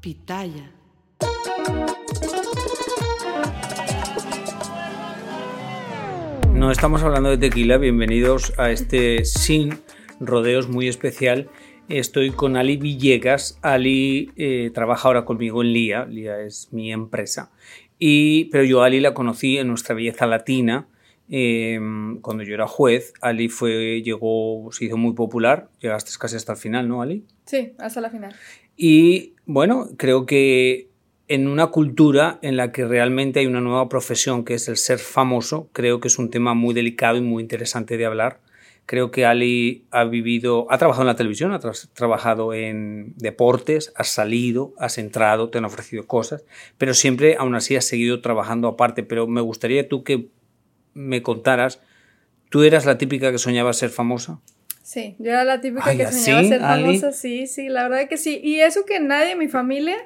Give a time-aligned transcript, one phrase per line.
[0.00, 0.70] Pitaya.
[6.52, 9.78] No estamos hablando de tequila, bienvenidos a este sin
[10.20, 11.50] rodeos muy especial.
[11.88, 13.58] Estoy con Ali Villegas.
[13.60, 17.50] Ali eh, trabaja ahora conmigo en LIA, LIA es mi empresa.
[17.98, 20.88] Y, pero yo Ali la conocí en nuestra belleza latina,
[21.28, 21.78] eh,
[22.20, 23.12] cuando yo era juez.
[23.20, 27.24] Ali fue, llegó, se hizo muy popular, llegaste casi hasta el final, ¿no, Ali?
[27.46, 28.34] Sí, hasta la final.
[28.76, 30.88] Y bueno, creo que
[31.28, 34.98] en una cultura en la que realmente hay una nueva profesión que es el ser
[34.98, 38.40] famoso, creo que es un tema muy delicado y muy interesante de hablar.
[38.86, 41.60] Creo que Ali ha vivido, ha trabajado en la televisión, ha
[41.94, 46.44] trabajado en deportes, has salido, has entrado, te han ofrecido cosas,
[46.76, 49.02] pero siempre aún así has seguido trabajando aparte.
[49.02, 50.28] Pero me gustaría tú que
[50.94, 51.80] me contaras,
[52.50, 54.40] ¿tú eras la típica que soñaba ser famosa?
[54.82, 58.40] Sí, yo era la típica que soñaba ser famosa, sí, sí, la verdad que sí.
[58.42, 59.96] Y eso que nadie en mi familia,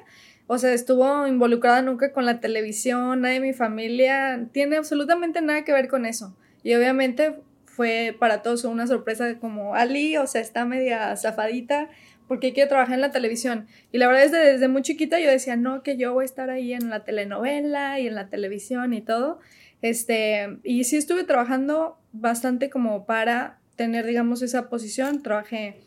[0.47, 5.63] o sea, estuvo involucrada nunca con la televisión, nadie en mi familia tiene absolutamente nada
[5.63, 6.35] que ver con eso.
[6.63, 7.35] Y obviamente
[7.65, 11.89] fue para todos una sorpresa como Ali, o sea, está media zafadita
[12.27, 13.67] porque quiere trabajar en la televisión.
[13.91, 16.25] Y la verdad es que desde muy chiquita yo decía, no, que yo voy a
[16.25, 19.39] estar ahí en la telenovela y en la televisión y todo.
[19.81, 25.23] Este, y sí estuve trabajando bastante como para tener, digamos, esa posición.
[25.23, 25.79] Trabajé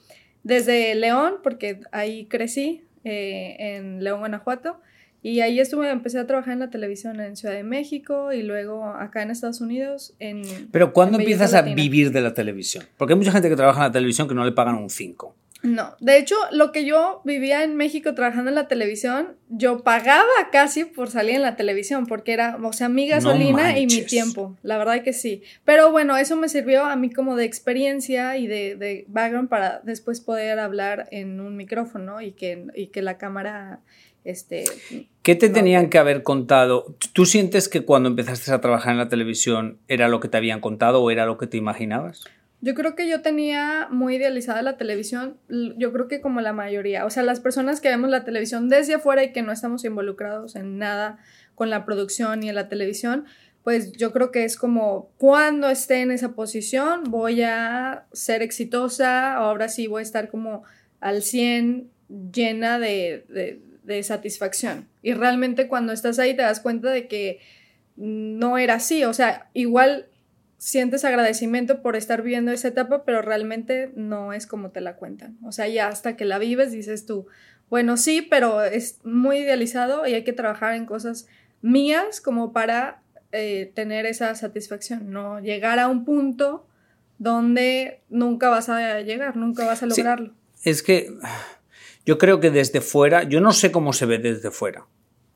[0.42, 4.80] desde León, porque ahí crecí, eh, en León, Guanajuato.
[5.24, 8.86] Y ahí estuve, empecé a trabajar en la televisión en Ciudad de México y luego
[8.86, 10.14] acá en Estados Unidos.
[10.18, 10.42] En,
[10.72, 12.84] Pero ¿cuándo empiezas a vivir de la televisión?
[12.96, 15.36] Porque hay mucha gente que trabaja en la televisión que no le pagan un 5.
[15.62, 20.26] No, de hecho, lo que yo vivía en México trabajando en la televisión, yo pagaba
[20.50, 24.56] casi por salir en la televisión, porque era, o sea, mi gasolina y mi tiempo,
[24.62, 25.42] la verdad que sí.
[25.64, 29.80] Pero bueno, eso me sirvió a mí como de experiencia y de, de background para
[29.84, 33.78] después poder hablar en un micrófono y que, y que la cámara,
[34.24, 34.64] este...
[35.22, 36.96] ¿Qué te tenían que haber contado?
[37.12, 40.60] ¿Tú sientes que cuando empezaste a trabajar en la televisión era lo que te habían
[40.60, 42.24] contado o era lo que te imaginabas?
[42.64, 47.04] Yo creo que yo tenía muy idealizada la televisión, yo creo que como la mayoría,
[47.04, 50.54] o sea, las personas que vemos la televisión desde afuera y que no estamos involucrados
[50.54, 51.18] en nada
[51.56, 53.24] con la producción y en la televisión,
[53.64, 59.34] pues yo creo que es como cuando esté en esa posición voy a ser exitosa,
[59.34, 60.62] ahora sí voy a estar como
[61.00, 61.90] al 100
[62.32, 64.88] llena de, de, de satisfacción.
[65.02, 67.40] Y realmente cuando estás ahí te das cuenta de que
[67.96, 70.06] no era así, o sea, igual
[70.62, 75.36] sientes agradecimiento por estar viviendo esa etapa, pero realmente no es como te la cuentan.
[75.42, 77.26] O sea, ya hasta que la vives dices tú,
[77.68, 81.26] bueno, sí, pero es muy idealizado y hay que trabajar en cosas
[81.62, 83.02] mías como para
[83.32, 86.64] eh, tener esa satisfacción, no llegar a un punto
[87.18, 90.32] donde nunca vas a llegar, nunca vas a lograrlo.
[90.62, 91.12] es que
[92.06, 94.86] yo creo que desde fuera, yo no sé cómo se ve desde fuera,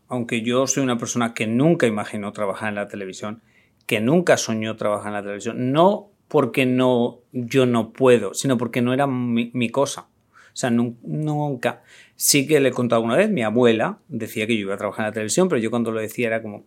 [0.06, 3.42] aunque yo soy una persona que nunca imaginó trabajar en la televisión,
[3.86, 5.72] que nunca soñó trabajar en la televisión.
[5.72, 10.02] No porque no, yo no puedo, sino porque no era mi, cosa.
[10.02, 11.82] O sea, nunca.
[12.16, 15.04] Sí que le he contado alguna vez, mi abuela decía que yo iba a trabajar
[15.04, 16.64] en la televisión, pero yo cuando lo decía era como,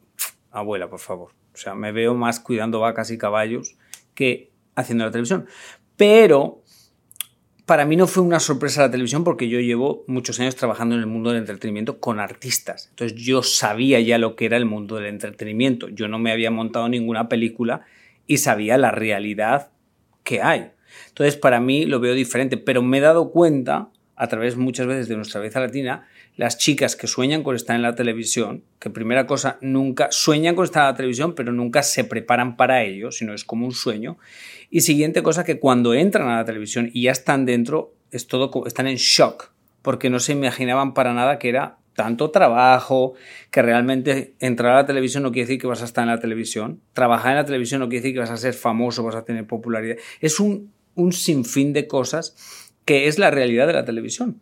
[0.52, 1.32] abuela, por favor.
[1.54, 3.76] O sea, me veo más cuidando vacas y caballos
[4.14, 5.48] que haciendo la televisión.
[5.98, 6.64] Pero
[7.70, 11.02] para mí no fue una sorpresa la televisión porque yo llevo muchos años trabajando en
[11.02, 12.88] el mundo del entretenimiento con artistas.
[12.90, 15.88] Entonces yo sabía ya lo que era el mundo del entretenimiento.
[15.90, 17.82] Yo no me había montado ninguna película
[18.26, 19.70] y sabía la realidad
[20.24, 20.72] que hay.
[21.10, 25.08] Entonces para mí lo veo diferente, pero me he dado cuenta a través muchas veces
[25.08, 29.28] de nuestra belleza latina, las chicas que sueñan con estar en la televisión, que primera
[29.28, 33.34] cosa, nunca sueñan con estar en la televisión, pero nunca se preparan para ello, sino
[33.34, 34.18] es como un sueño.
[34.70, 38.66] Y siguiente cosa, que cuando entran a la televisión y ya están dentro, es todo,
[38.66, 43.16] están en shock, porque no se imaginaban para nada que era tanto trabajo,
[43.52, 46.20] que realmente entrar a la televisión no quiere decir que vas a estar en la
[46.22, 49.26] televisión, trabajar en la televisión no quiere decir que vas a ser famoso, vas a
[49.26, 49.98] tener popularidad.
[50.22, 54.40] Es un, un sinfín de cosas que es la realidad de la televisión.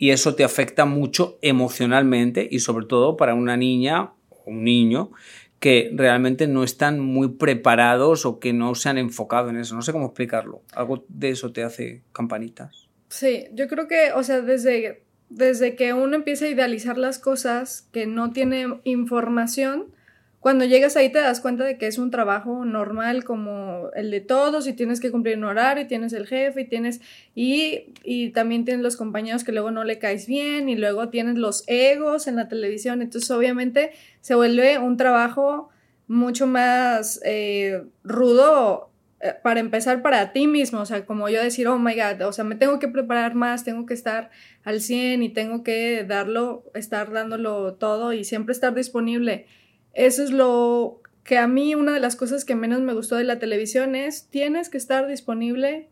[0.00, 5.10] Y eso te afecta mucho emocionalmente y sobre todo para una niña o un niño
[5.58, 9.74] que realmente no están muy preparados o que no se han enfocado en eso.
[9.74, 10.62] No sé cómo explicarlo.
[10.72, 12.88] ¿Algo de eso te hace campanitas?
[13.10, 17.86] Sí, yo creo que, o sea, desde, desde que uno empieza a idealizar las cosas
[17.92, 19.92] que no tiene información,
[20.40, 24.20] cuando llegas ahí te das cuenta de que es un trabajo normal como el de
[24.20, 27.02] todos y tienes que cumplir un horario y tienes el jefe y tienes
[27.34, 31.36] y, y también tienes los compañeros que luego no le caes bien y luego tienes
[31.36, 33.02] los egos en la televisión.
[33.02, 33.92] Entonces obviamente
[34.22, 35.68] se vuelve un trabajo
[36.08, 38.90] mucho más eh, rudo
[39.20, 42.32] eh, para empezar para ti mismo, o sea, como yo decir, oh my god, o
[42.32, 44.30] sea, me tengo que preparar más, tengo que estar
[44.64, 49.46] al 100 y tengo que darlo, estar dándolo todo y siempre estar disponible
[49.94, 53.24] eso es lo que a mí una de las cosas que menos me gustó de
[53.24, 55.88] la televisión es tienes que estar disponible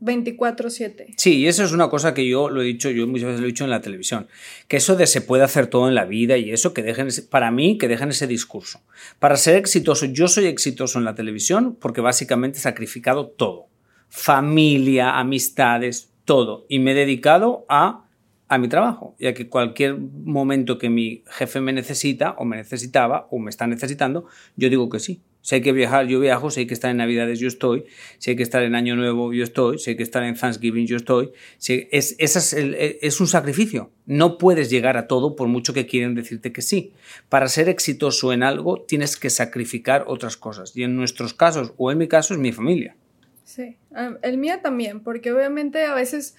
[0.00, 1.14] 24/7.
[1.16, 3.46] Sí, y eso es una cosa que yo lo he dicho, yo muchas veces lo
[3.46, 4.28] he dicho en la televisión,
[4.68, 7.50] que eso de se puede hacer todo en la vida y eso que dejen, para
[7.50, 8.82] mí, que dejen ese discurso.
[9.18, 13.66] Para ser exitoso, yo soy exitoso en la televisión porque básicamente he sacrificado todo.
[14.08, 16.66] Familia, amistades, todo.
[16.68, 18.05] Y me he dedicado a
[18.48, 23.26] a mi trabajo, ya que cualquier momento que mi jefe me necesita o me necesitaba
[23.30, 24.26] o me está necesitando,
[24.56, 25.20] yo digo que sí.
[25.40, 27.84] Si hay que viajar, yo viajo, si hay que estar en Navidades, yo estoy,
[28.18, 30.86] si hay que estar en Año Nuevo, yo estoy, si hay que estar en Thanksgiving,
[30.86, 31.30] yo estoy.
[31.68, 33.92] Es, es, es un sacrificio.
[34.06, 36.92] No puedes llegar a todo por mucho que quieren decirte que sí.
[37.28, 40.76] Para ser exitoso en algo tienes que sacrificar otras cosas.
[40.76, 42.96] Y en nuestros casos, o en mi caso, es mi familia.
[43.44, 43.76] Sí,
[44.22, 46.34] el mío también, porque obviamente a veces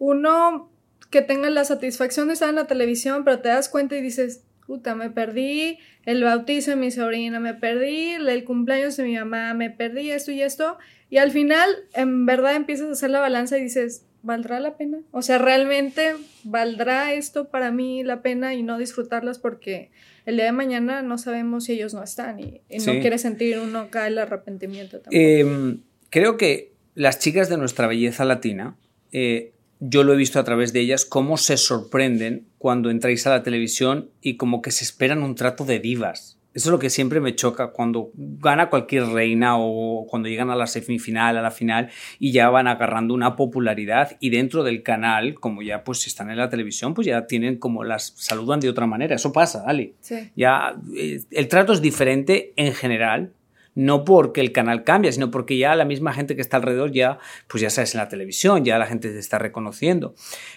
[0.00, 0.68] uno
[1.10, 4.44] que tengan la satisfacción de estar en la televisión, pero te das cuenta y dices,
[4.66, 9.54] puta, me perdí el bautizo de mi sobrina, me perdí el cumpleaños de mi mamá,
[9.54, 10.76] me perdí esto y esto.
[11.08, 14.98] Y al final, en verdad, empiezas a hacer la balanza y dices, ¿valdrá la pena?
[15.10, 16.14] O sea, ¿realmente
[16.44, 19.90] valdrá esto para mí la pena y no disfrutarlas porque
[20.26, 23.80] el día de mañana no sabemos si ellos no están y, no quiere sentir uno
[23.80, 25.16] acá el arrepentimiento tampoco.
[25.16, 28.76] Em, creo que las chicas de nuestra belleza latina
[29.12, 33.30] eh, yo lo he visto a través de ellas, cómo se sorprenden cuando entráis a
[33.30, 36.38] la televisión y como que se esperan un trato de divas.
[36.54, 40.56] Eso es lo que siempre me choca cuando gana cualquier reina o cuando llegan a
[40.56, 45.34] la semifinal, a la final y ya van agarrando una popularidad y dentro del canal,
[45.34, 48.86] como ya pues están en la televisión, pues ya tienen como las saludan de otra
[48.86, 49.14] manera.
[49.14, 49.94] Eso pasa, Ali.
[50.34, 53.34] Ya eh, el trato es diferente en general,
[53.78, 57.20] no porque el canal cambia, sino porque ya la misma gente que está alrededor ya,
[57.46, 60.16] pues ya sabes, en la televisión, ya la gente te está reconociendo.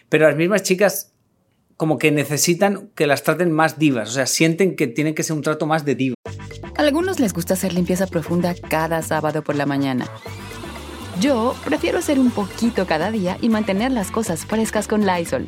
[0.10, 1.14] Pero las mismas chicas
[1.78, 5.36] como que necesitan que las traten más divas, o sea, sienten que tienen que ser
[5.36, 6.16] un trato más de diva.
[6.26, 10.08] A algunos les gusta hacer limpieza profunda cada sábado por la mañana.
[11.20, 15.48] Yo prefiero hacer un poquito cada día y mantener las cosas frescas con Lysol.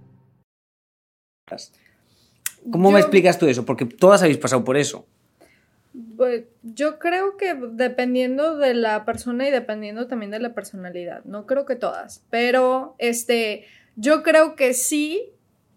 [2.71, 3.65] ¿Cómo me explicas tú eso?
[3.65, 5.05] Porque todas habéis pasado por eso.
[6.15, 11.45] Pues, yo creo que dependiendo de la persona y dependiendo también de la personalidad, no
[11.45, 13.65] creo que todas, pero este,
[13.95, 15.31] yo creo que sí,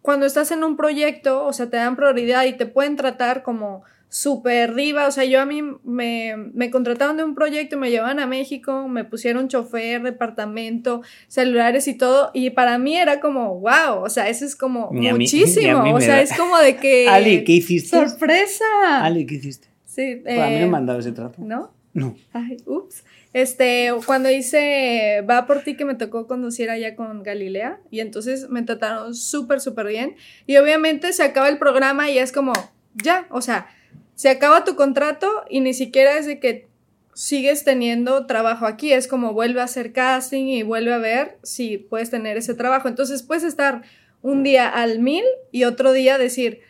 [0.04, 3.84] cuando estás en un proyecto, o sea, te dan prioridad y te pueden tratar como
[4.10, 5.08] súper diva.
[5.08, 8.86] O sea, yo a mí me, me, contrataron de un proyecto, me llevaban a México,
[8.86, 12.30] me pusieron chofer, departamento, celulares y todo.
[12.34, 15.94] Y para mí era como, wow, o sea, eso es como muchísimo.
[15.94, 17.08] o sea, es como de que.
[17.08, 17.96] Ali, ¿qué hiciste?
[17.96, 18.64] ¡Sorpresa!
[19.00, 19.68] Ali, ¿qué hiciste?
[19.86, 20.20] Sí.
[20.22, 21.36] Pues a mí me han mandado ese trato.
[21.38, 21.72] ¿No?
[21.94, 22.14] No.
[22.34, 23.04] Ay, ups.
[23.34, 28.48] Este, cuando hice Va por ti que me tocó conducir allá con Galilea y entonces
[28.48, 30.14] me trataron súper, súper bien.
[30.46, 32.52] Y obviamente se acaba el programa y es como,
[32.94, 33.66] ya, o sea,
[34.14, 36.68] se acaba tu contrato y ni siquiera es de que
[37.14, 41.76] sigues teniendo trabajo aquí, es como vuelve a hacer casting y vuelve a ver si
[41.76, 42.86] puedes tener ese trabajo.
[42.86, 43.82] Entonces puedes estar
[44.22, 46.60] un día al mil y otro día decir,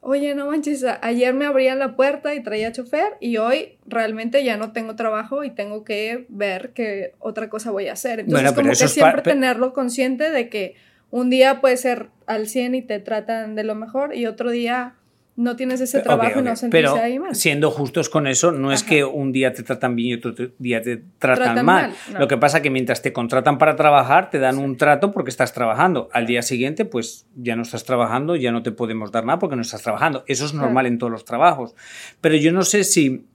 [0.00, 4.56] oye, no manches, ayer me abrían la puerta y traía chofer y hoy realmente ya
[4.56, 8.20] no tengo trabajo y tengo que ver qué otra cosa voy a hacer.
[8.20, 10.74] Entonces, como que siempre tenerlo consciente de que
[11.10, 14.94] un día puede ser al 100 y te tratan de lo mejor y otro día
[15.40, 17.34] no tienes ese trabajo y no Pero ahí mal.
[17.34, 20.82] siendo justos con eso, no es que un día te tratan bien y otro día
[20.82, 21.94] te tratan, mal.
[22.18, 25.30] Lo que pasa es que mientras te contratan para trabajar, te dan un trato porque
[25.30, 26.10] estás trabajando.
[26.12, 29.56] Al día siguiente, pues ya no estás trabajando, ya no te podemos dar nada porque
[29.56, 30.24] no estás trabajando.
[30.26, 31.74] Eso es normal en todos los trabajos.
[32.20, 33.26] Pero yo no sé si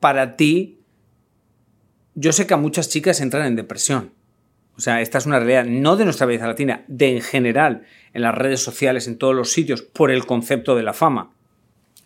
[0.00, 0.80] para ti,
[2.16, 4.10] yo sé que a muchas chicas entran en depresión.
[4.76, 8.22] O sea, esta es una realidad no de nuestra belleza latina, de en general, en
[8.22, 11.30] las redes sociales, en todos los sitios, por el concepto de la fama.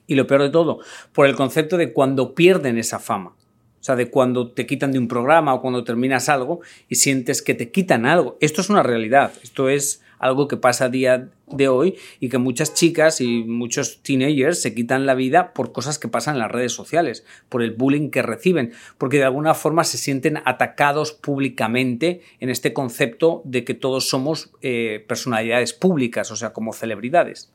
[0.08, 0.80] Y lo peor de todo,
[1.12, 3.34] por el concepto de cuando pierden esa fama.
[3.80, 7.42] O sea, de cuando te quitan de un programa o cuando terminas algo y sientes
[7.42, 8.36] que te quitan algo.
[8.40, 9.32] Esto es una realidad.
[9.42, 14.02] Esto es algo que pasa a día de hoy y que muchas chicas y muchos
[14.02, 17.72] teenagers se quitan la vida por cosas que pasan en las redes sociales, por el
[17.72, 23.64] bullying que reciben, porque de alguna forma se sienten atacados públicamente en este concepto de
[23.64, 27.52] que todos somos eh, personalidades públicas, o sea, como celebridades.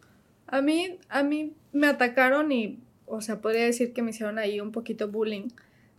[0.53, 4.61] A mí, a mí me atacaron y, o sea, podría decir que me hicieron ahí
[4.61, 5.47] un poquito bullying.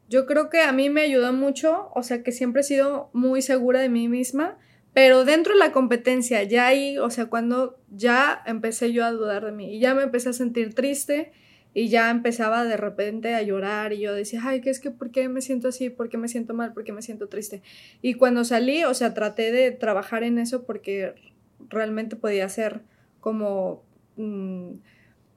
[0.08, 3.42] Yo creo que a mí me ayudó mucho, o sea, que siempre he sido muy
[3.42, 4.56] segura de mí misma,
[4.92, 9.44] pero dentro de la competencia, ya ahí, o sea, cuando ya empecé yo a dudar
[9.44, 11.32] de mí y ya me empecé a sentir triste
[11.74, 15.10] y ya empezaba de repente a llorar y yo decía, ay, ¿qué es que por
[15.10, 15.90] qué me siento así?
[15.90, 16.72] ¿Por qué me siento mal?
[16.74, 17.60] ¿Por qué me siento triste?
[18.02, 21.16] Y cuando salí, o sea, traté de trabajar en eso porque
[21.68, 22.82] realmente podía ser
[23.18, 23.82] como
[24.16, 24.72] Mm,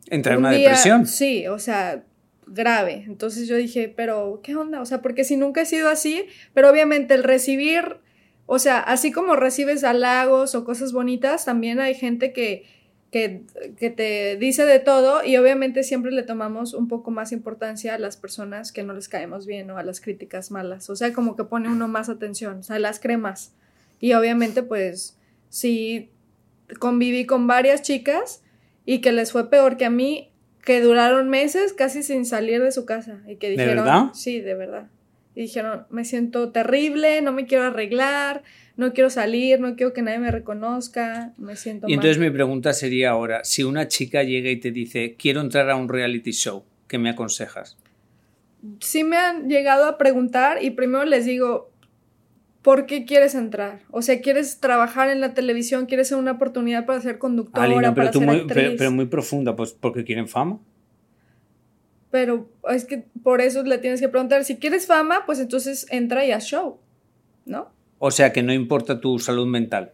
[0.10, 1.06] Entrar en una depresión.
[1.06, 2.04] Sí, o sea,
[2.48, 3.04] grave.
[3.08, 4.82] Entonces yo dije, pero ¿qué onda?
[4.82, 7.98] O sea, porque si nunca he sido así, pero obviamente el recibir,
[8.46, 12.66] o sea, así como recibes halagos o cosas bonitas, también hay gente que,
[13.12, 13.44] que,
[13.78, 18.00] que, te dice de todo y obviamente siempre le tomamos un poco más importancia a
[18.00, 20.90] las personas que no les caemos bien o a las críticas malas.
[20.90, 23.52] O sea, como que pone uno más atención, o sea, las cremas.
[24.00, 25.18] Y obviamente, pues,
[25.50, 26.12] sí,
[26.80, 28.42] conviví con varias chicas
[28.88, 30.32] y que les fue peor que a mí,
[30.64, 34.06] que duraron meses casi sin salir de su casa y que dijeron, ¿De verdad?
[34.14, 34.88] sí, de verdad.
[35.36, 38.44] Y dijeron, me siento terrible, no me quiero arreglar,
[38.78, 42.72] no quiero salir, no quiero que nadie me reconozca, me siento Y entonces mi pregunta
[42.72, 46.64] sería ahora, si una chica llega y te dice, quiero entrar a un reality show,
[46.88, 47.78] ¿qué me aconsejas?
[48.80, 51.72] Sí me han llegado a preguntar y primero les digo,
[52.68, 53.80] ¿por qué quieres entrar?
[53.92, 55.86] O sea, ¿quieres trabajar en la televisión?
[55.86, 60.04] ¿Quieres una oportunidad para ser conductora, pero para ser muy, Pero, muy profunda, pues porque
[60.04, 60.60] quieren fama.
[62.12, 66.26] Pero es que por eso le tienes que preguntar, si quieres fama, pues entonces entra
[66.26, 66.82] y haz show,
[67.46, 67.72] ¿no?
[68.00, 69.94] O sea, que no importa tu salud mental.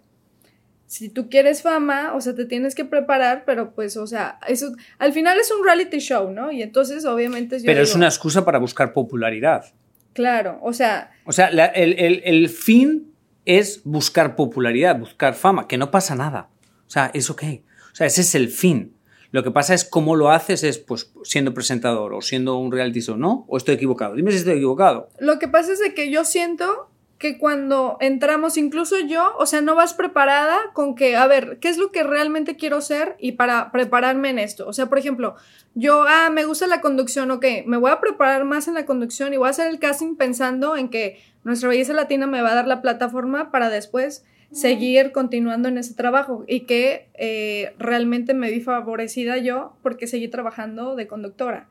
[0.87, 4.73] Si tú quieres fama, o sea, te tienes que preparar, pero pues, o sea, eso,
[4.97, 6.51] al final es un reality show, ¿no?
[6.51, 7.59] Y entonces, obviamente...
[7.63, 9.65] pero es una excusa para buscar popularidad.
[10.13, 11.11] Claro, o sea...
[11.25, 13.13] O sea, el, fin
[13.45, 16.49] es buscar popularidad, buscar fama, que no pasa nada.
[16.87, 17.43] O sea, es ok.
[17.91, 18.95] O sea, ese es el fin.
[19.31, 23.01] Lo que pasa es cómo lo haces es pues siendo presentador o siendo un reality
[23.01, 23.45] show, ¿no?
[23.47, 24.13] ¿O estoy equivocado?
[24.13, 25.09] Dime si estoy equivocado.
[25.19, 26.91] Lo que pasa es de que yo siento
[27.23, 31.69] que cuando entramos, incluso yo, o sea, no vas preparada con que, a ver, ¿qué
[31.69, 34.67] es lo que realmente quiero ser y para prepararme en esto?
[34.67, 35.35] O sea, por ejemplo,
[35.73, 39.33] yo, ah, me gusta la conducción, ok, me voy a preparar más en la conducción
[39.33, 42.55] y voy a hacer el casting pensando en que nuestra belleza latina me va a
[42.55, 48.51] dar la plataforma para después seguir continuando en ese trabajo y que eh, realmente me
[48.51, 51.69] vi favorecida yo porque seguí trabajando de conductora.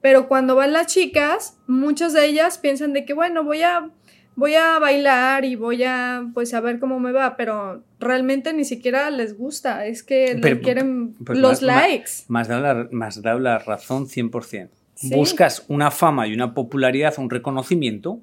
[0.00, 3.90] Pero cuando van las chicas, muchas de ellas piensan de que, bueno, voy a
[4.38, 8.64] voy a bailar y voy a pues a ver cómo me va, pero realmente ni
[8.64, 12.10] siquiera les gusta, es que le quieren los likes.
[12.28, 14.70] Más, da la, más da la razón 100%.
[15.10, 18.20] Buscas una fama y una popularidad, un reconocimiento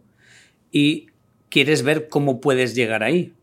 [0.71, 1.07] y
[1.49, 3.33] quieres ver cómo puedes llegar ahí.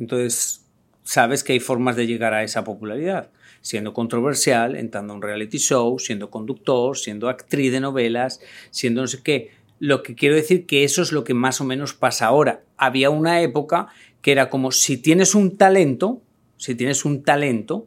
[0.00, 0.64] Entonces,
[1.02, 3.30] sabes que hay formas de llegar a esa popularidad.
[3.60, 8.40] Siendo controversial, entrando a un reality show, siendo conductor, siendo actriz de novelas,
[8.70, 9.50] siendo no sé qué
[9.84, 12.62] lo que quiero decir que eso es lo que más o menos pasa ahora.
[12.78, 13.88] Había una época
[14.22, 16.22] que era como si tienes un talento,
[16.56, 17.86] si tienes un talento,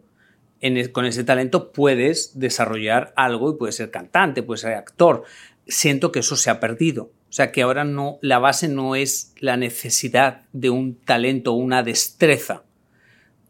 [0.91, 5.23] con ese talento puedes desarrollar algo y puedes ser cantante, puedes ser actor.
[5.65, 7.05] Siento que eso se ha perdido.
[7.29, 11.81] O sea que ahora no, la base no es la necesidad de un talento una
[11.81, 12.61] destreza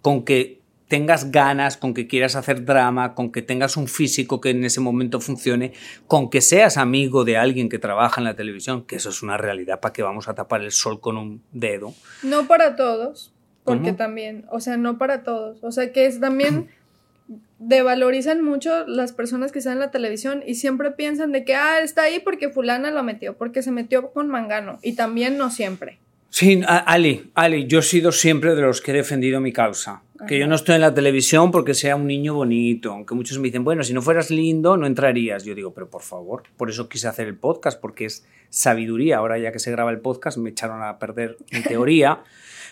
[0.02, 4.52] con que tengas ganas, con que quieras hacer drama, con que tengas un físico que
[4.52, 5.74] en ese momento funcione,
[6.08, 9.38] con que seas amigo de alguien que trabaja en la televisión, que eso es una
[9.38, 11.94] realidad para que vamos a tapar el sol con un dedo.
[12.24, 16.70] No para todos, porque también, o sea, no para todos, o sea que es también
[17.60, 21.82] devalorizan mucho las personas que están en la televisión y siempre piensan de que, ah,
[21.82, 26.00] está ahí porque fulana lo metió, porque se metió con Mangano, y también no siempre.
[26.30, 30.04] Sí, Ali, Ali, yo he sido siempre de los que he defendido mi causa.
[30.28, 33.46] Que yo no estoy en la televisión porque sea un niño bonito, aunque muchos me
[33.46, 35.44] dicen, bueno, si no fueras lindo no entrarías.
[35.44, 39.18] Yo digo, pero por favor, por eso quise hacer el podcast, porque es sabiduría.
[39.18, 42.24] Ahora ya que se graba el podcast me echaron a perder en teoría,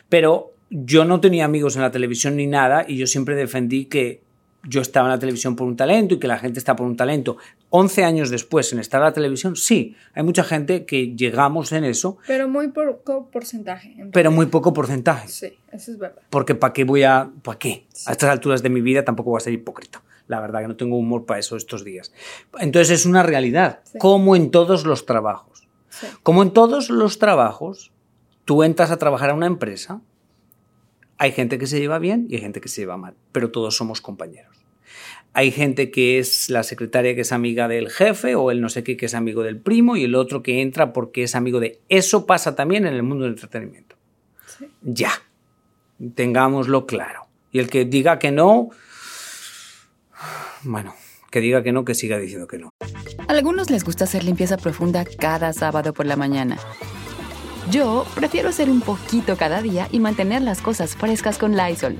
[0.10, 4.22] pero yo no tenía amigos en la televisión ni nada y yo siempre defendí que
[4.68, 6.98] yo estaba en la televisión por un talento y que la gente está por un
[6.98, 7.38] talento.
[7.78, 12.18] 11 años después en estar la televisión, sí, hay mucha gente que llegamos en eso.
[12.26, 13.96] Pero muy poco porcentaje.
[14.14, 15.28] Pero muy poco porcentaje.
[15.28, 16.22] Sí, eso es verdad.
[16.30, 17.30] Porque ¿para qué voy a...?
[17.44, 17.86] ¿Para qué?
[18.06, 20.02] A estas alturas de mi vida tampoco voy a ser hipócrita.
[20.28, 22.14] La verdad que no tengo humor para eso estos días.
[22.60, 25.68] Entonces es una realidad, como en todos los trabajos.
[26.24, 27.92] Como en todos los trabajos,
[28.46, 30.02] tú entras a trabajar a una empresa,
[31.18, 33.76] hay gente que se lleva bien y hay gente que se lleva mal, pero todos
[33.76, 34.65] somos compañeros.
[35.38, 38.86] Hay gente que es la secretaria que es amiga del jefe o el no sé
[38.86, 41.82] qué que es amigo del primo y el otro que entra porque es amigo de...
[41.90, 43.98] Eso pasa también en el mundo del entretenimiento.
[44.82, 45.12] Ya.
[46.16, 47.28] Tengámoslo claro.
[47.52, 48.70] Y el que diga que no,
[50.64, 50.96] bueno,
[51.30, 52.70] que diga que no, que siga diciendo que no.
[52.80, 56.58] A algunos les gusta hacer limpieza profunda cada sábado por la mañana.
[57.70, 62.00] Yo prefiero hacer un poquito cada día y mantener las cosas frescas con Lysol.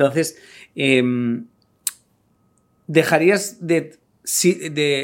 [0.00, 0.38] Entonces,
[0.74, 1.44] em,
[2.86, 3.98] dejarías de,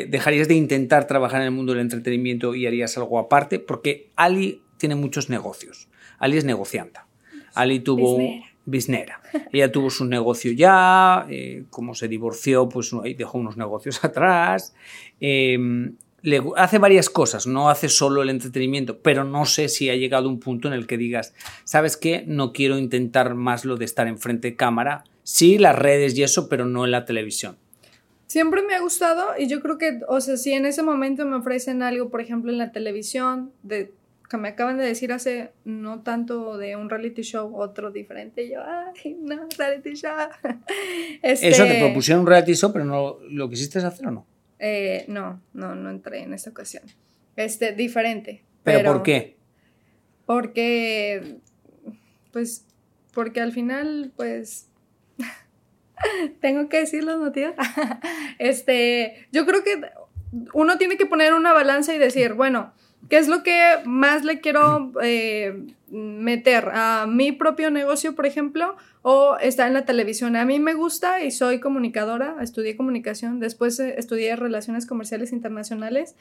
[0.09, 4.63] dejarías de intentar trabajar en el mundo del entretenimiento y harías algo aparte, porque Ali
[4.79, 5.89] tiene muchos negocios.
[6.19, 7.07] Ali es negocianta.
[7.55, 8.19] Ali tuvo...
[8.69, 9.21] Bisnera.
[9.53, 14.75] Ella tuvo su negocio ya, eh, como se divorció, pues dejó unos negocios atrás.
[15.21, 15.95] Em,
[16.27, 20.29] le hace varias cosas, no hace solo el entretenimiento, pero no sé si ha llegado
[20.29, 22.25] un punto en el que digas, ¿sabes qué?
[22.27, 25.05] No quiero intentar más lo de estar enfrente de cámara.
[25.23, 27.57] Sí, las redes y eso, pero no en la televisión.
[28.27, 31.37] Siempre me ha gustado y yo creo que, o sea, si en ese momento me
[31.37, 33.93] ofrecen algo, por ejemplo, en la televisión, de,
[34.29, 38.63] que me acaban de decir hace no tanto de un reality show, otro diferente, yo,
[38.65, 40.11] ay, no, reality show.
[41.23, 44.27] Este eso te propusieron un reality show, pero no lo quisiste hacer o no?
[44.59, 46.85] Eh, no, no, no entré en esta ocasión.
[47.37, 48.45] Este, diferente.
[48.63, 49.37] ¿Pero, por qué?
[50.25, 51.39] Porque,
[52.33, 52.67] pues,
[53.13, 54.69] porque al final, pues,
[56.41, 57.55] tengo que decir los motivos.
[58.39, 59.83] este, yo creo que
[60.53, 62.73] uno tiene que poner una balanza y decir, bueno,
[63.09, 68.77] ¿qué es lo que más le quiero eh, meter a mi propio negocio, por ejemplo,
[69.03, 70.35] o está en la televisión.
[70.37, 76.17] A mí me gusta y soy comunicadora, estudié comunicación, después eh, estudié relaciones comerciales internacionales,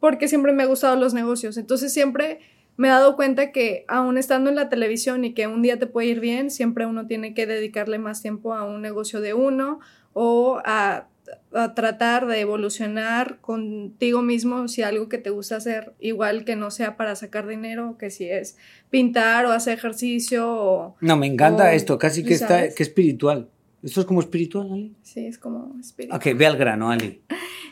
[0.00, 1.56] porque siempre me ha gustado los negocios.
[1.58, 2.40] Entonces siempre
[2.76, 5.86] me he dado cuenta que aún estando en la televisión y que un día te
[5.86, 9.80] puede ir bien, siempre uno tiene que dedicarle más tiempo a un negocio de uno
[10.14, 11.06] o a
[11.54, 16.70] a tratar de evolucionar contigo mismo si algo que te gusta hacer, igual que no
[16.70, 18.56] sea para sacar dinero, que si es
[18.90, 20.96] pintar o hacer ejercicio o...
[21.00, 23.48] No, me encanta esto, casi que está, que espiritual.
[23.82, 24.94] ¿Esto es como espiritual, Ali?
[25.02, 26.18] Sí, es como espiritual.
[26.18, 27.22] Ok, ve al grano, Ali.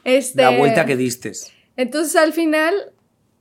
[0.04, 1.32] Este, La vuelta que diste.
[1.76, 2.74] Entonces al final,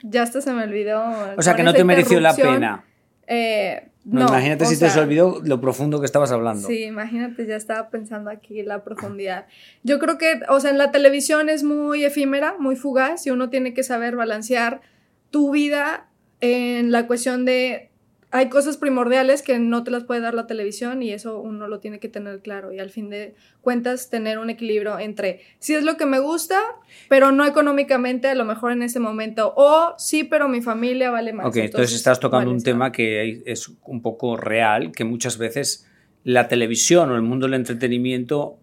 [0.01, 1.01] ya hasta se me olvidó.
[1.37, 2.85] O sea, que no te mereció la pena.
[3.31, 6.67] Eh, no, imagínate si te se olvidó lo profundo que estabas hablando.
[6.67, 9.45] Sí, imagínate, ya estaba pensando aquí la profundidad.
[9.83, 13.51] Yo creo que, o sea, en la televisión es muy efímera, muy fugaz, y uno
[13.51, 14.81] tiene que saber balancear
[15.29, 16.07] tu vida
[16.41, 17.88] en la cuestión de
[18.31, 21.79] hay cosas primordiales que no te las puede dar la televisión y eso uno lo
[21.79, 25.83] tiene que tener claro y al fin de cuentas tener un equilibrio entre si es
[25.83, 26.59] lo que me gusta,
[27.07, 31.33] pero no económicamente a lo mejor en ese momento o sí, pero mi familia vale
[31.33, 31.47] más.
[31.47, 35.87] Ok, entonces, estás tocando un tema que es un poco real, que muchas veces
[36.23, 38.59] la televisión o el mundo del entretenimiento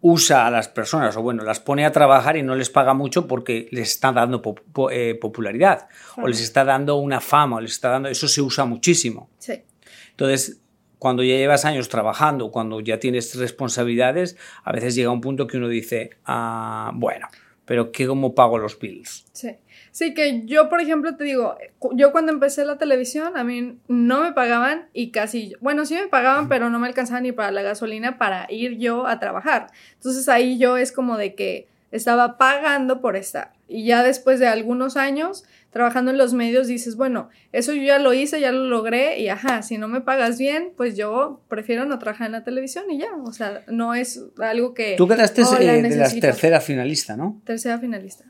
[0.00, 3.26] usa a las personas, o bueno, las pone a trabajar y no les paga mucho
[3.26, 4.42] porque les está dando
[4.90, 8.64] eh, popularidad, o les está dando una fama, o les está dando, eso se usa
[8.64, 9.30] muchísimo.
[9.38, 9.62] Sí.
[10.10, 10.60] Entonces,
[10.98, 15.56] cuando ya llevas años trabajando, cuando ya tienes responsabilidades, a veces llega un punto que
[15.56, 17.28] uno dice, ah, bueno,
[17.64, 19.26] pero ¿qué cómo pago los bills?
[19.32, 19.56] Sí.
[19.98, 21.58] Sí, que yo, por ejemplo, te digo,
[21.90, 26.06] yo cuando empecé la televisión, a mí no me pagaban y casi, bueno, sí me
[26.06, 29.66] pagaban, pero no me alcanzaba ni para la gasolina para ir yo a trabajar.
[29.94, 33.54] Entonces ahí yo es como de que estaba pagando por estar.
[33.66, 37.98] Y ya después de algunos años trabajando en los medios dices, bueno, eso yo ya
[37.98, 41.86] lo hice, ya lo logré y ajá, si no me pagas bien, pues yo prefiero
[41.86, 43.08] no trabajar en la televisión y ya.
[43.24, 44.94] O sea, no es algo que...
[44.96, 47.42] Tú quedaste oh, eh, de la tercera finalista, ¿no?
[47.44, 48.26] Tercera finalista.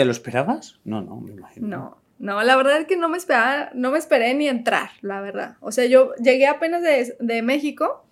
[0.00, 0.80] ¿Te lo esperabas?
[0.82, 1.68] No, no, me imagino.
[1.68, 5.20] No, no, la verdad es que no me esperaba, no me esperé ni entrar, la
[5.20, 5.58] verdad.
[5.60, 8.06] O sea, yo llegué apenas de, de México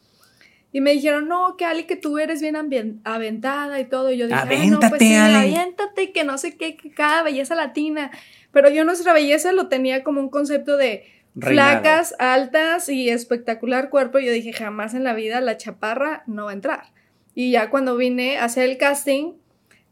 [0.71, 4.13] y me dijeron, no, que Ali, que tú eres bien aventada y todo.
[4.13, 7.55] Y yo dije, Ay, no, pues sí, aviéntate, que no sé qué, que cada belleza
[7.55, 8.11] latina.
[8.53, 11.07] Pero yo nuestra belleza lo tenía como un concepto de
[11.41, 14.19] flacas, altas y espectacular cuerpo.
[14.19, 16.93] Y yo dije, jamás en la vida la chaparra no va a entrar.
[17.35, 19.33] Y ya cuando vine a hacer el casting,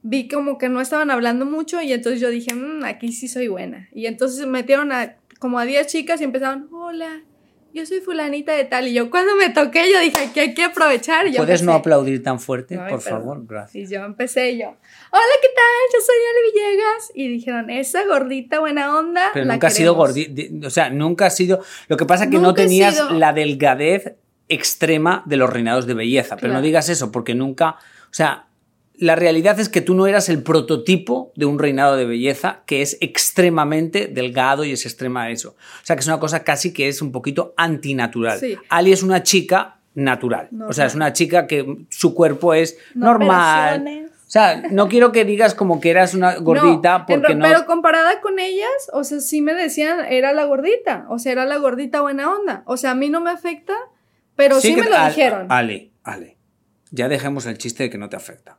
[0.09, 3.49] vi como que no estaban hablando mucho y entonces yo dije, mm, aquí sí soy
[3.49, 3.89] buena.
[3.93, 7.23] Y entonces metieron a como a 10 chicas y empezaron, hola,
[7.75, 8.87] yo soy fulanita de tal.
[8.87, 11.27] Y yo cuando me toqué, yo dije, aquí hay que aprovechar.
[11.37, 13.45] ¿Puedes no aplaudir tan fuerte, por favor?
[13.47, 13.91] Gracias.
[13.91, 15.93] Y yo empecé yo, hola, ¿qué tal?
[15.93, 17.13] Yo soy Ale Villegas.
[17.15, 19.31] Y dijeron, esa gordita buena onda.
[19.35, 21.63] Pero nunca ha sido gordita, o sea, nunca ha sido...
[21.89, 24.15] Lo que pasa es que no tenías la delgadez
[24.49, 26.37] extrema de los reinados de belleza.
[26.37, 27.77] Pero no digas eso, porque nunca...
[28.09, 28.47] O sea,
[28.99, 32.83] la realidad es que tú no eras el prototipo de un reinado de belleza que
[32.83, 35.51] es extremadamente delgado y es extrema eso.
[35.83, 38.41] O sea, que es una cosa casi que es un poquito antinatural.
[38.69, 40.49] Ali es una chica natural.
[40.69, 44.11] O sea, es una chica que su cuerpo es normal.
[44.27, 47.45] O sea, no quiero que digas como que eras una gordita porque no.
[47.47, 51.07] Pero comparada con ellas, o sea, sí me decían, era la gordita.
[51.11, 52.63] O sea, era la gordita buena onda.
[52.67, 53.75] O sea, a mí no me afecta,
[54.35, 55.47] pero sí, me lo dijeron.
[55.49, 56.39] Ale, Ale,
[56.91, 58.59] ya dejemos el chiste de que no te afecta.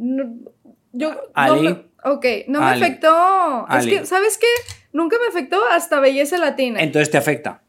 [0.00, 0.34] No,
[0.92, 1.68] yo, Ali.
[1.68, 3.66] No ok, no me afectó.
[3.68, 4.46] Es que, ¿sabes qué?
[4.92, 6.80] Nunca me afectó hasta belleza latina.
[6.82, 7.62] Entonces te afecta.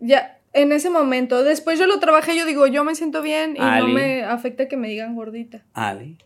[0.00, 1.44] Ya, en ese momento.
[1.44, 4.76] Después yo lo trabajé, yo digo, yo me siento bien y no me afecta que
[4.76, 5.64] me digan gordita.
[5.74, 6.18] Ali.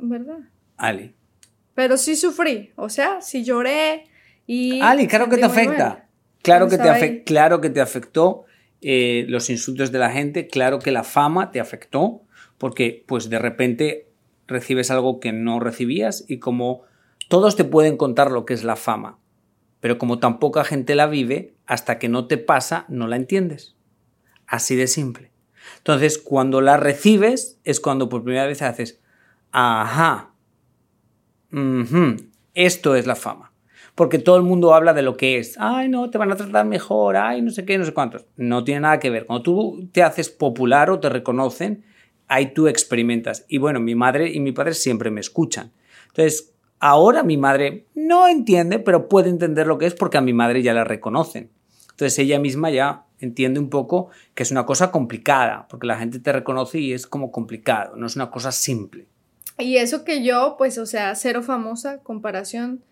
[0.00, 0.38] ¿Verdad?
[0.76, 1.14] Ali.
[1.74, 4.04] Pero sí sufrí, o sea, sí lloré
[4.46, 4.80] y...
[4.80, 6.06] Ali, claro que te afecta.
[6.42, 8.44] Claro que te, claro que te afectó
[8.80, 12.22] eh, los insultos de la gente, claro que la fama te afectó,
[12.58, 14.11] porque pues de repente
[14.52, 16.82] recibes algo que no recibías y como
[17.28, 19.18] todos te pueden contar lo que es la fama,
[19.80, 23.74] pero como tan poca gente la vive, hasta que no te pasa, no la entiendes.
[24.46, 25.32] Así de simple.
[25.78, 29.00] Entonces, cuando la recibes, es cuando por primera vez haces,
[29.50, 30.32] ajá,
[32.54, 33.52] esto es la fama.
[33.94, 35.56] Porque todo el mundo habla de lo que es.
[35.58, 38.24] Ay, no, te van a tratar mejor, ay, no sé qué, no sé cuántos.
[38.36, 39.26] No tiene nada que ver.
[39.26, 41.84] Cuando tú te haces popular o te reconocen,
[42.28, 43.44] ahí tú experimentas.
[43.48, 45.72] Y bueno, mi madre y mi padre siempre me escuchan.
[46.08, 50.32] Entonces, ahora mi madre no entiende, pero puede entender lo que es porque a mi
[50.32, 51.50] madre ya la reconocen.
[51.90, 56.18] Entonces ella misma ya entiende un poco que es una cosa complicada, porque la gente
[56.18, 59.06] te reconoce y es como complicado, no es una cosa simple.
[59.58, 62.82] Y eso que yo, pues, o sea, cero famosa, comparación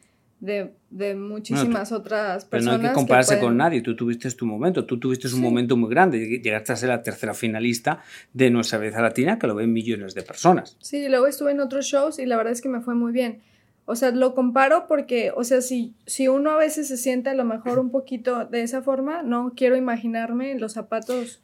[0.40, 2.48] de, muchísimas otras personas.
[2.50, 5.76] Pero no hay que compararse con nadie, tú tuviste tu momento, tú tuviste un momento
[5.76, 9.72] muy grande, llegaste a ser la tercera finalista de Nuestra Belleza Latina, que lo ven
[9.72, 10.76] millones de personas.
[10.80, 13.42] Sí, luego estuve en otros shows y la verdad es que me fue muy bien.
[13.84, 17.34] O sea, lo comparo porque, o sea, si, si uno a veces se siente a
[17.34, 21.42] lo mejor un poquito de esa forma, no quiero imaginarme los zapatos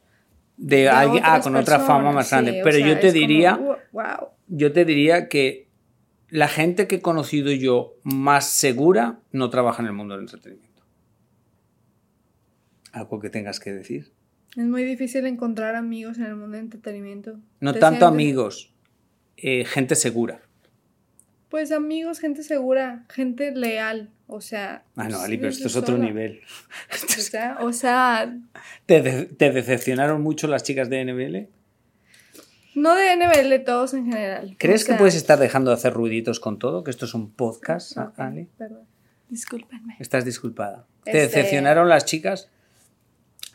[0.55, 2.61] de, alguien, ah, con otra fama más grande.
[2.63, 3.57] Pero yo te diría,
[3.91, 4.29] wow.
[4.47, 5.66] yo te diría que
[6.29, 10.83] la gente que he conocido yo más segura no trabaja en el mundo del entretenimiento.
[12.91, 14.11] ¿Algo que tengas que decir?
[14.55, 17.39] Es muy difícil encontrar amigos en el mundo del entretenimiento.
[17.59, 18.73] No tanto amigos,
[19.37, 20.41] eh, gente segura.
[21.49, 24.83] Pues amigos, gente segura, gente leal, o sea...
[24.97, 26.41] Ah, no, Ali, pero esto es otro nivel.
[27.61, 28.37] O sea...
[28.85, 31.56] ¿Te, ¿Te, decepcionaron mucho las chicas de NBL?
[32.77, 34.55] No de NBL, todos en general.
[34.59, 36.83] ¿Crees que puedes estar dejando de hacer ruiditos con todo?
[36.83, 38.49] Que esto es un podcast, Ali.
[38.55, 38.83] Perdón.
[39.29, 39.95] Discúlpenme.
[39.99, 40.85] Estás disculpada.
[41.03, 42.51] ¿Te este, decepcionaron las chicas?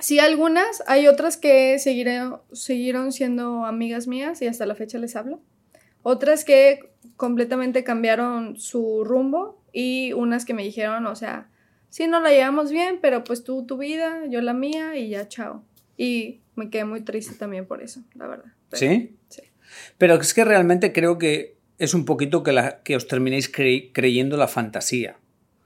[0.01, 5.39] Sí, algunas, hay otras que siguieron siendo amigas mías y hasta la fecha les hablo.
[6.03, 11.49] Otras que completamente cambiaron su rumbo y unas que me dijeron, o sea,
[11.91, 15.29] sí, no la llevamos bien, pero pues tú tu vida, yo la mía y ya,
[15.29, 15.63] chao.
[15.97, 18.53] Y me quedé muy triste también por eso, la verdad.
[18.73, 19.17] ¿Sí?
[19.29, 19.43] Sí.
[19.99, 24.37] Pero es que realmente creo que es un poquito que, la, que os terminéis creyendo
[24.37, 25.17] la fantasía.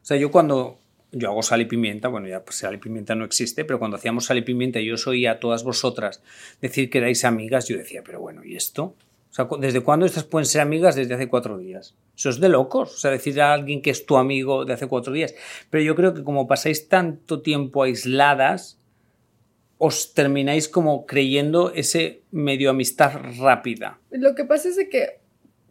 [0.02, 0.78] O sea, yo cuando
[1.12, 3.96] yo hago sal y pimienta, bueno, ya pues sal y pimienta no existe, pero cuando
[3.96, 6.22] hacíamos sal y pimienta yo os oía a todas vosotras
[6.60, 8.94] decir que erais amigas, yo decía, pero bueno, ¿y esto?
[9.30, 10.94] O sea, ¿desde cuándo estas pueden ser amigas?
[10.94, 11.94] Desde hace cuatro días.
[12.16, 14.86] Eso es de locos, o sea, decir a alguien que es tu amigo de hace
[14.86, 15.34] cuatro días.
[15.68, 18.75] Pero yo creo que como pasáis tanto tiempo aisladas,
[19.78, 23.98] os termináis como creyendo ese medio amistad rápida.
[24.10, 25.20] Lo que pasa es de que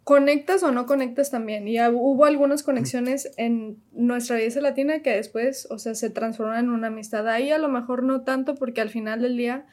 [0.06, 1.66] conectas o no conectas también.
[1.66, 6.70] Y hubo algunas conexiones en nuestra belleza latina que después, o sea, se transforman en
[6.70, 7.26] una amistad.
[7.28, 9.66] Ahí a lo mejor no tanto porque al final del día,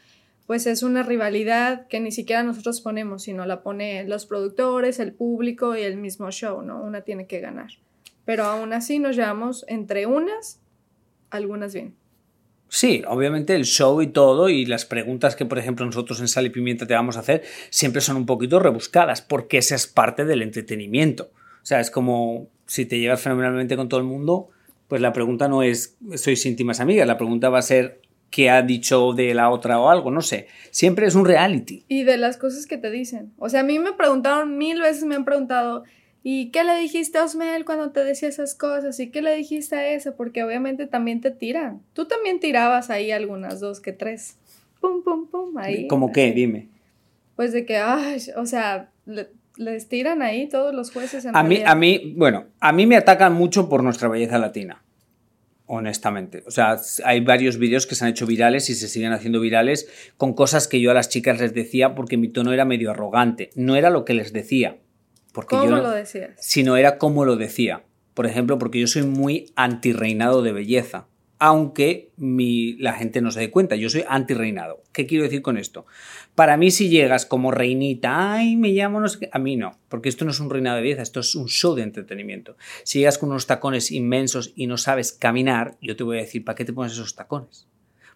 [0.48, 5.14] pues es una rivalidad que ni siquiera nosotros ponemos, sino la pone los productores, el
[5.14, 6.82] público y el mismo show, ¿no?
[6.82, 7.70] Una tiene que ganar.
[8.26, 10.60] Pero aún así nos llevamos entre unas,
[11.30, 11.94] algunas bien.
[12.74, 16.48] Sí, obviamente el show y todo y las preguntas que, por ejemplo, nosotros en Sal
[16.48, 20.26] y Pimienta te vamos a hacer siempre son un poquito rebuscadas porque esa es parte
[20.26, 21.26] del entretenimiento.
[21.62, 24.50] O sea, es como si te llevas fenomenalmente con todo el mundo,
[24.88, 27.06] pues la pregunta no es ¿sois íntimas amigas?
[27.06, 30.10] La pregunta va a ser ¿qué ha dicho de la otra o algo?
[30.10, 30.48] No sé.
[30.72, 31.86] Siempre es un reality.
[31.88, 33.34] Y de las cosas que te dicen.
[33.38, 35.84] O sea, a mí me preguntaron mil veces, me han preguntado
[36.26, 38.98] ¿Y qué le dijiste a Osmel cuando te decía esas cosas?
[39.02, 40.14] ¿Y qué le dijiste a ese?
[40.14, 41.82] Porque obviamente también te tiran.
[41.92, 44.38] Tú también tirabas ahí algunas, dos que tres.
[44.80, 45.86] Pum, pum, pum, ahí.
[45.88, 46.32] ¿Cómo qué?
[46.32, 46.70] Dime.
[47.36, 48.90] Pues de que, ay, o sea,
[49.58, 51.26] les tiran ahí todos los jueces.
[51.26, 54.82] En a mí, a mí, bueno, a mí me atacan mucho por nuestra belleza latina.
[55.66, 56.44] Honestamente.
[56.48, 59.90] O sea, hay varios vídeos que se han hecho virales y se siguen haciendo virales
[60.16, 63.50] con cosas que yo a las chicas les decía porque mi tono era medio arrogante.
[63.56, 64.78] No era lo que les decía
[65.34, 66.32] ¿Cómo lo decías?
[66.40, 67.84] Sino era como lo decía.
[68.14, 71.08] Por ejemplo, porque yo soy muy anti-reinado de belleza.
[71.40, 74.82] Aunque mi, la gente no se dé cuenta, yo soy anti-reinado.
[74.94, 75.86] ¿Qué quiero decir con esto?
[76.36, 79.78] Para mí, si llegas como reinita, ay, me llamo no sé qué, a mí no,
[79.90, 82.56] porque esto no es un reinado de belleza, esto es un show de entretenimiento.
[82.84, 86.46] Si llegas con unos tacones inmensos y no sabes caminar, yo te voy a decir,
[86.46, 87.68] ¿para qué te pones esos tacones?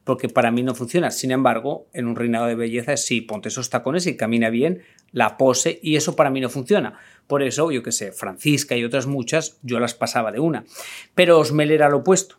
[0.08, 1.12] Porque para mí no funciona.
[1.12, 4.84] Sin embargo, en un reinado de belleza es sí, ponte esos tacones y camina bien,
[5.12, 6.98] la pose, y eso para mí no funciona.
[7.28, 10.64] Por eso, yo que sé, Francisca y otras muchas, yo las pasaba de una.
[11.14, 12.38] Pero Osmel era lo opuesto.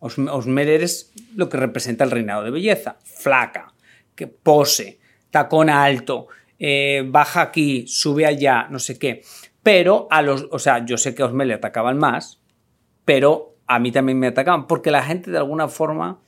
[0.00, 2.96] Osmel es lo que representa el reinado de belleza.
[3.04, 3.74] Flaca,
[4.14, 4.98] que pose,
[5.30, 9.22] tacón alto, eh, baja aquí, sube allá, no sé qué.
[9.62, 12.40] Pero a los, o sea, yo sé que a Osmel le atacaban más,
[13.04, 16.20] pero a mí también me atacaban, porque la gente de alguna forma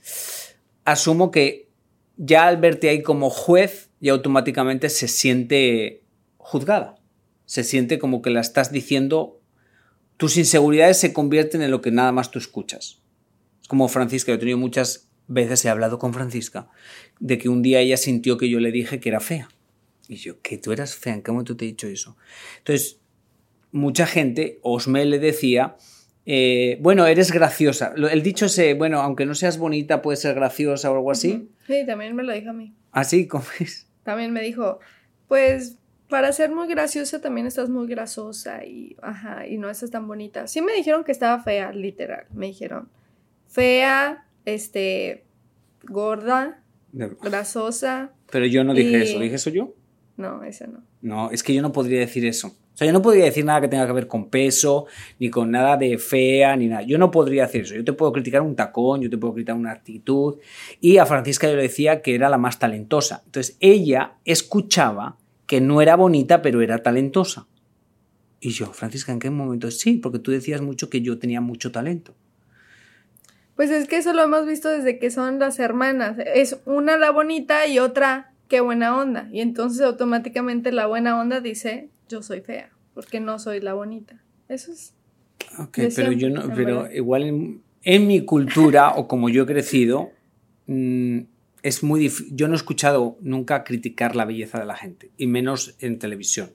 [0.85, 1.69] asumo que
[2.17, 6.03] ya al verte ahí como juez, ya automáticamente se siente
[6.39, 6.97] juzgada.
[7.45, 9.43] Se siente como que la estás diciendo,
[10.17, 13.03] tus inseguridades se convierten en lo que nada más tú escuchas.
[13.61, 16.71] Es como Francisca, yo he tenido muchas veces, he hablado con Francisca,
[17.21, 19.49] de que un día ella sintió que yo le dije que era fea.
[20.09, 22.17] Y yo, que tú eras fea, ¿en qué momento te he dicho eso?
[22.59, 23.01] Entonces,
[23.71, 25.77] mucha gente, Osme le decía,
[26.27, 27.95] eh, bueno, eres graciosa.
[27.97, 31.51] El dicho ese, bueno, aunque no seas bonita, puedes ser graciosa o algo así.
[31.67, 32.75] Sí, también me lo dijo a mí.
[32.93, 33.27] ¿Ah, sí?
[33.27, 33.87] ¿Cómo es?
[34.03, 34.81] También me dijo,
[35.29, 40.07] pues para ser muy graciosa también estás muy grasosa y, ajá, y no estás tan
[40.07, 40.47] bonita.
[40.47, 42.27] Sí me dijeron que estaba fea, literal.
[42.33, 42.89] Me dijeron,
[43.49, 45.25] fea, este,
[45.83, 48.13] gorda, grasosa.
[48.31, 49.75] Pero yo no dije eso, ¿dije eso yo?
[50.17, 50.85] No, ese no.
[51.03, 52.57] No, es que yo no podría decir eso.
[52.75, 54.87] O sea, yo no podría decir nada que tenga que ver con peso,
[55.21, 56.83] ni con nada de fea, ni nada.
[56.83, 57.77] Yo no podría hacer eso.
[57.77, 60.39] Yo te puedo criticar un tacón, yo te puedo criticar una actitud.
[60.81, 63.23] Y a Francisca yo le decía que era la más talentosa.
[63.27, 67.47] Entonces ella escuchaba que no era bonita, pero era talentosa.
[68.41, 69.71] Y yo, Francisca, ¿en qué momento?
[69.71, 72.17] Sí, porque tú decías mucho que yo tenía mucho talento.
[73.55, 76.17] Pues es que eso lo hemos visto desde que son las hermanas.
[76.35, 79.29] Es una la bonita y otra qué buena onda.
[79.33, 84.23] Y entonces automáticamente la buena onda dice, yo soy fea, porque no soy la bonita.
[84.49, 84.95] Eso es.
[85.59, 90.11] Ok, pero yo no, pero igual en, mi cultura o como yo he crecido,
[90.67, 91.21] mm,
[91.63, 92.35] es muy difícil.
[92.37, 96.51] Yo no he escuchado nunca criticar la belleza de la gente, y menos en televisión.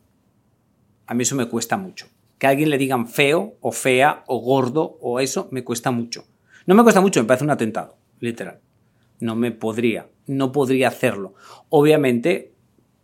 [1.07, 2.07] A mí eso me cuesta mucho.
[2.37, 6.25] Que a alguien le digan feo o fea o gordo o eso, me cuesta mucho.
[6.65, 8.59] No me cuesta mucho, me parece un atentado, literal.
[9.19, 11.33] No me podría, no podría hacerlo.
[11.69, 12.53] Obviamente,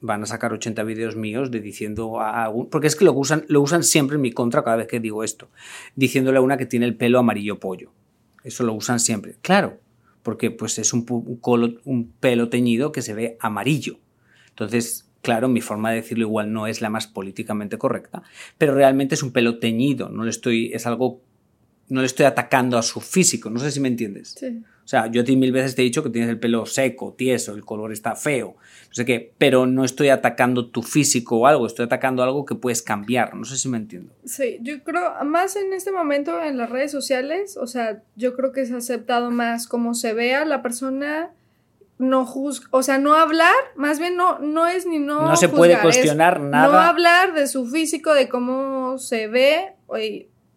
[0.02, 3.62] van a sacar 80 vídeos míos de diciendo a porque es que lo usan, lo
[3.62, 5.50] usan siempre en mi contra cada vez que digo esto,
[5.96, 7.92] diciéndole a una que tiene el pelo amarillo pollo.
[8.44, 9.36] Eso lo usan siempre.
[9.42, 9.80] Claro,
[10.22, 11.06] porque pues es un,
[11.86, 13.98] un pelo teñido que se ve amarillo.
[14.50, 18.22] Entonces, claro, mi forma de decirlo igual no es la más políticamente correcta,
[18.58, 21.20] pero realmente es un pelo teñido, no le estoy, es algo,
[21.90, 24.36] no le estoy atacando a su físico, no sé si me entiendes.
[24.38, 24.64] Sí.
[24.86, 27.16] O sea, yo a ti mil veces te he dicho que tienes el pelo seco,
[27.18, 31.48] tieso, el color está feo, no sé qué, pero no estoy atacando tu físico o
[31.48, 34.14] algo, estoy atacando algo que puedes cambiar, no sé si me entiendo.
[34.26, 38.52] Sí, yo creo, más en este momento en las redes sociales, o sea, yo creo
[38.52, 41.32] que se ha aceptado más cómo se vea la persona,
[41.98, 45.28] no juzga, o sea, no hablar, más bien no, no es ni no.
[45.28, 46.72] No se puede cuestionar nada.
[46.72, 49.96] No hablar de su físico, de cómo se ve, o,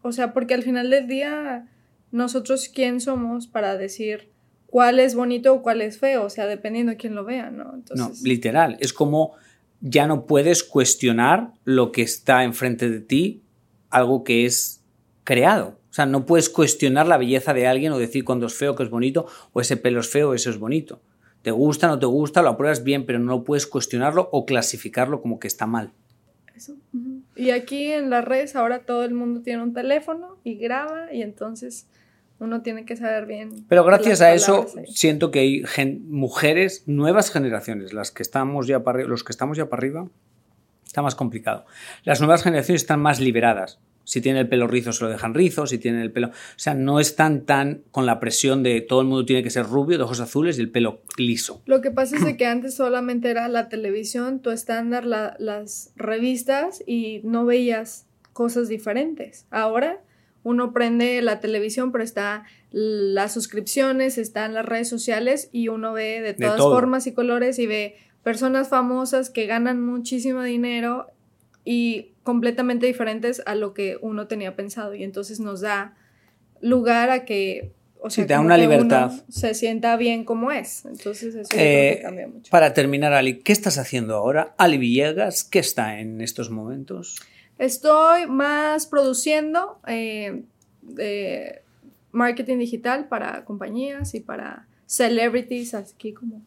[0.03, 1.67] o sea, porque al final del día
[2.11, 4.31] nosotros quién somos para decir
[4.67, 7.75] cuál es bonito o cuál es feo, o sea, dependiendo de quién lo vea, ¿no?
[7.75, 8.23] Entonces...
[8.23, 9.35] No, literal, es como
[9.81, 13.43] ya no puedes cuestionar lo que está enfrente de ti,
[13.91, 14.83] algo que es
[15.25, 15.79] creado.
[15.91, 18.83] O sea, no puedes cuestionar la belleza de alguien o decir cuando es feo que
[18.83, 21.01] es bonito, o ese pelo es feo eso es bonito.
[21.43, 25.39] Te gusta, no te gusta, lo apruebas bien, pero no puedes cuestionarlo o clasificarlo como
[25.39, 25.93] que está mal.
[26.55, 26.77] Eso.
[27.37, 31.23] Y aquí en las redes ahora todo el mundo tiene un teléfono y graba y
[31.23, 31.87] entonces
[32.41, 33.65] uno tiene que saber bien.
[33.69, 35.63] Pero gracias a eso siento que hay
[36.07, 40.09] mujeres, nuevas generaciones, las que estamos ya para, los que estamos ya para arriba,
[40.87, 41.67] está más complicado.
[42.05, 43.81] Las nuevas generaciones están más liberadas.
[44.05, 45.67] Si tienen el pelo rizo, se lo dejan rizo.
[45.67, 46.29] Si tienen el pelo.
[46.29, 49.67] O sea, no están tan con la presión de todo el mundo tiene que ser
[49.67, 51.61] rubio, de ojos azules y el pelo liso.
[51.67, 57.21] Lo que pasa es que antes solamente era la televisión, tu estándar, las revistas y
[57.23, 59.45] no veías cosas diferentes.
[59.51, 60.01] Ahora
[60.49, 66.23] uno prende la televisión, pero está las suscripciones, están las redes sociales y uno ve
[66.23, 71.09] de todas formas y colores y ve personas famosas que ganan muchísimo dinero
[71.67, 75.95] y completamente diferentes a lo que uno tenía pensado y entonces nos da
[76.63, 79.13] lugar a que o sea, da una libertad.
[79.29, 80.87] se sienta bien como es.
[80.87, 82.51] Entonces eso eh, cambia mucho.
[82.51, 84.55] Para terminar, Ali, ¿qué estás haciendo ahora?
[84.57, 87.17] Ali Villegas, ¿qué está en estos momentos?
[87.59, 90.43] Estoy más produciendo eh,
[92.13, 96.43] marketing digital para compañías y para celebrities, aquí como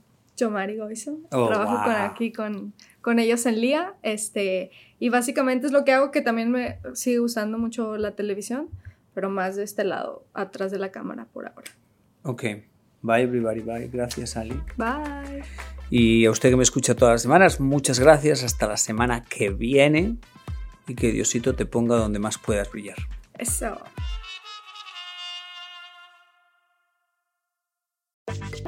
[0.49, 1.27] Mari Goison.
[1.31, 3.93] Oh, Trabajo con, aquí con, con, ellos en Lía.
[4.01, 8.69] Este, y básicamente es lo que hago, que también me sigue usando mucho la televisión,
[9.13, 11.71] pero más de este lado, atrás de la cámara por ahora.
[12.23, 12.43] Ok.
[13.03, 13.61] Bye, everybody.
[13.61, 13.89] Bye.
[13.89, 14.59] Gracias, Ali.
[14.77, 15.43] Bye.
[15.89, 18.43] Y a usted que me escucha todas las semanas, muchas gracias.
[18.43, 20.17] Hasta la semana que viene
[20.91, 22.97] y que Diosito te ponga donde más puedas brillar.
[23.37, 23.77] Eso.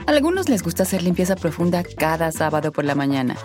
[0.05, 3.35] A algunos les gusta hacer limpieza profunda cada sábado por la mañana.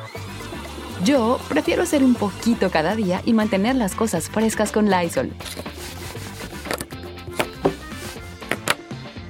[1.05, 5.31] Yo prefiero hacer un poquito cada día y mantener las cosas frescas con Lysol.